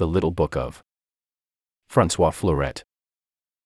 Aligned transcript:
The 0.00 0.08
Little 0.08 0.30
Book 0.30 0.56
of 0.56 0.82
Francois 1.90 2.30
Fleuret. 2.30 2.82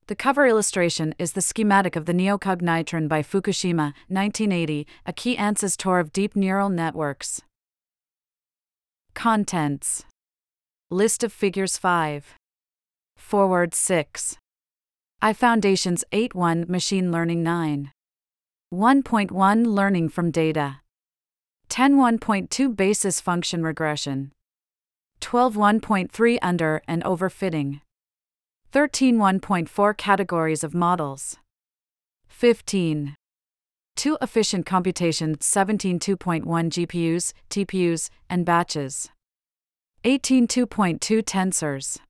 The 0.09 0.17
cover 0.17 0.49
illustration 0.49 1.15
is 1.17 1.35
the 1.35 1.41
schematic 1.41 1.95
of 1.95 2.07
the 2.07 2.13
neocognitron 2.13 3.09
by 3.09 3.23
Fukushima, 3.23 3.95
1980, 4.09 4.85
a 5.07 5.13
key 5.13 5.37
ancestor 5.37 6.01
of 6.01 6.13
deep 6.13 6.35
neural 6.35 6.69
networks. 6.69 7.41
Contents 9.15 10.07
List 10.91 11.23
of 11.23 11.33
figures 11.33 11.79
5. 11.79 12.35
Forward 13.17 13.73
6. 13.73 14.37
I 15.23 15.33
Foundations 15.33 16.03
8 16.11 16.35
1 16.35 16.65
Machine 16.69 17.13
Learning 17.13 17.45
9. 17.45 17.93
1.1 18.73 19.67
Learning 19.67 20.09
from 20.09 20.33
Data. 20.33 20.81
10 21.69 21.95
1.2 21.95 22.75
Basis 22.75 23.21
Function 23.21 23.63
Regression. 23.63 24.33
12.1.3 25.25 26.39
Under 26.43 26.83
and 26.87 27.03
Overfitting. 27.03 27.81
13 28.73 29.17
1.4 29.17 29.97
Categories 29.97 30.63
of 30.63 30.75
Models. 30.75 31.39
15. 32.29 33.15
2 33.97 34.19
Efficient 34.21 34.67
Computation 34.67 35.41
17 35.41 35.99
2.1 35.99 36.45
GPUs, 36.45 37.33
TPUs, 37.49 38.11
and 38.29 38.45
batches. 38.45 39.09
18 40.05 40.47
2.2 40.47 41.23
Tensors. 41.23 42.01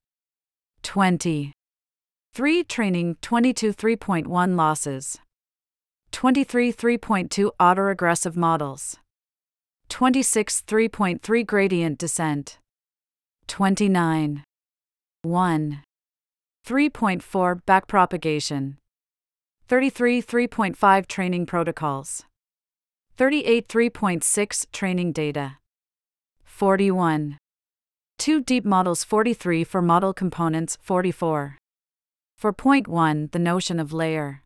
20. 0.82 1.52
3 2.32 2.64
Training 2.64 3.16
22 3.22 3.72
3.1 3.72 4.56
Losses. 4.56 5.18
23 6.10 6.72
3.2 6.72 7.50
Autoregressive 7.60 8.34
models. 8.34 8.96
26 9.88 10.64
3.3 10.66 11.46
Gradient 11.46 11.96
descent. 11.96 12.58
29. 13.46 14.44
1. 15.22 15.82
3.4 16.66 17.62
Backpropagation. 17.66 18.76
33 19.66 20.22
3.5 20.22 21.06
Training 21.06 21.46
protocols. 21.46 22.24
38 23.16 23.68
3.6 23.68 24.66
Training 24.72 25.12
data. 25.12 25.58
41. 26.42 27.38
2 28.18 28.40
Deep 28.42 28.64
models 28.64 29.04
43 29.04 29.64
for 29.64 29.82
model 29.82 30.12
components 30.12 30.78
44. 30.80 31.58
For 32.36 32.52
point 32.52 32.88
1, 32.88 33.30
the 33.32 33.38
notion 33.38 33.80
of 33.80 33.92
layer. 33.92 34.42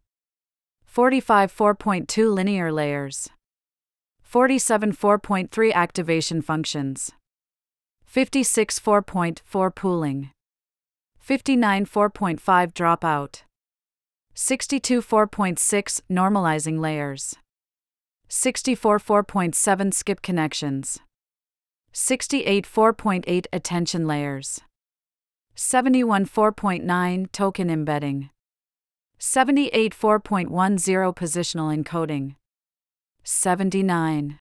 45 0.85 1.55
4.2 1.55 2.35
linear 2.35 2.73
layers. 2.73 3.29
47 4.23 4.93
4.3 4.93 5.73
activation 5.73 6.43
functions. 6.43 7.13
56 8.19 8.81
4.4 8.81 9.73
pooling. 9.77 10.31
59 11.21 11.87
4.5 11.87 12.75
dropout. 12.75 13.43
62 14.35 15.01
4.6 15.01 16.01
normalizing 16.11 16.81
layers. 16.81 17.37
64 18.27 18.99
4.7 18.99 19.95
skip 19.95 20.21
connections. 20.21 20.99
68 21.93 22.67
4.8 22.67 23.47
attention 23.53 24.09
layers. 24.09 24.63
71 25.55 26.27
4.9 26.27 27.31
token 27.31 27.71
embedding. 27.71 28.31
78 29.21 29.95
4.10 29.95 31.15
positional 31.15 31.71
encoding. 31.73 32.35
79. 33.23 34.41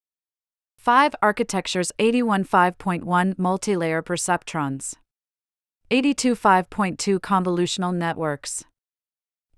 5 0.88 1.16
architectures 1.22 1.92
81 2.00 2.46
5.1 2.46 3.38
multi-layer 3.38 4.02
perceptrons. 4.02 4.96
82 5.92 6.34
5.2 6.34 7.20
convolutional 7.20 7.94
networks. 7.94 8.64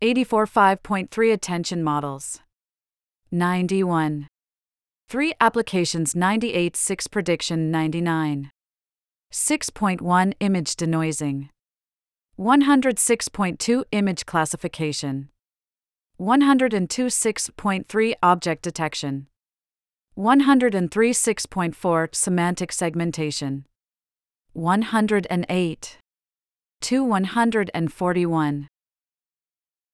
84 0.02 0.48
5.3 0.48 1.32
attention 1.32 1.84
models. 1.84 2.40
91. 3.30 4.28
3 5.08 5.34
applications 5.40 6.16
98 6.16 6.76
6 6.76 7.06
prediction 7.06 7.70
99. 7.70 8.50
6.1 9.32 10.34
image 10.40 10.76
denoising. 10.76 11.50
106.2 12.40 13.84
image 13.92 14.26
classification. 14.26 15.30
102 16.18 17.06
6.3 17.06 18.14
object 18.24 18.64
detection. 18.64 19.29
103 20.16 21.12
6.4 21.12 22.16
semantic 22.16 22.72
segmentation. 22.72 23.66
108 24.54 25.98
to 26.82 27.04
141. 27.04 28.68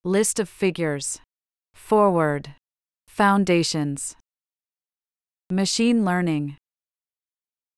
List 0.04 0.40
of 0.40 0.48
figures. 0.48 1.20
Forward. 1.74 2.56
Foundations. 3.08 4.16
Machine 5.50 6.06
learning. 6.06 6.58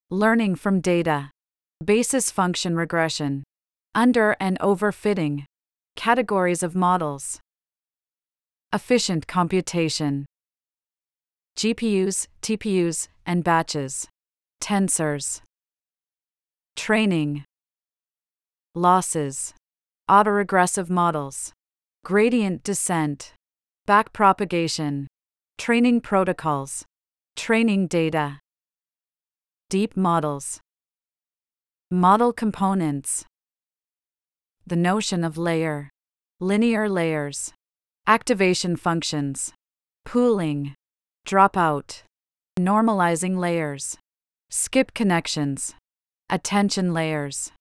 Learning 0.09 0.55
from 0.55 0.79
data. 0.79 1.31
Basis 1.83 2.31
function 2.31 2.75
regression. 2.75 3.43
Under 3.95 4.35
and 4.39 4.59
overfitting. 4.59 5.45
Categories 5.95 6.63
of 6.63 6.75
models. 6.75 7.39
Efficient 8.73 9.27
computation. 9.27 10.25
GPUs, 11.57 12.27
TPUs, 12.43 13.07
and 13.25 13.43
batches. 13.43 14.07
Tensors. 14.61 15.41
Training. 16.75 17.45
Losses. 18.75 19.55
Autoregressive 20.07 20.87
models. 20.87 21.53
Gradient 22.05 22.61
descent. 22.61 23.33
Backpropagation. 23.87 25.07
Training 25.57 26.01
protocols. 26.01 26.85
Training 27.35 27.87
data. 27.87 28.39
Deep 29.71 29.97
models. 29.97 30.59
Model 31.89 32.33
components. 32.33 33.25
The 34.67 34.75
notion 34.75 35.23
of 35.23 35.39
layer. 35.39 35.89
Linear 36.39 36.87
layers. 36.87 37.51
Activation 38.05 38.75
functions. 38.75 39.53
Pooling. 40.05 40.76
Dropout. 41.27 42.03
Normalizing 42.57 43.37
layers. 43.37 43.97
Skip 44.49 44.93
connections. 44.93 45.75
Attention 46.29 46.93
layers. 46.93 47.51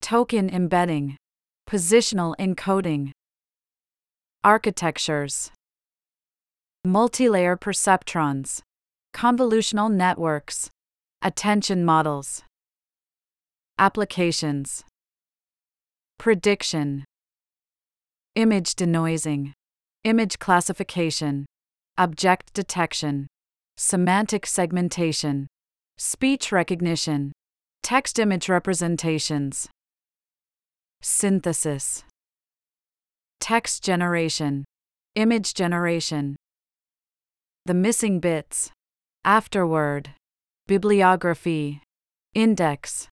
Token 0.00 0.50
embedding. 0.50 1.16
Positional 1.70 2.34
encoding. 2.40 3.12
Architectures. 4.42 5.52
Multilayer 6.84 7.56
perceptrons. 7.56 8.60
Convolutional 9.14 9.88
networks. 9.88 10.68
Attention 11.22 11.84
models. 11.84 12.42
Applications. 13.78 14.82
Prediction. 16.18 17.04
Image 18.34 18.74
denoising. 18.74 19.52
Image 20.02 20.40
classification. 20.40 21.46
Object 21.98 22.54
detection. 22.54 23.26
Semantic 23.76 24.46
segmentation. 24.46 25.46
Speech 25.98 26.50
recognition. 26.50 27.32
Text 27.82 28.18
image 28.18 28.48
representations. 28.48 29.68
Synthesis. 31.02 32.04
Text 33.40 33.84
generation. 33.84 34.64
Image 35.16 35.52
generation. 35.52 36.36
The 37.66 37.74
missing 37.74 38.20
bits. 38.20 38.70
Afterword. 39.24 40.10
Bibliography. 40.66 41.82
Index. 42.34 43.08